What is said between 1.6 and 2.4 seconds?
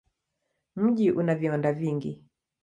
vingi.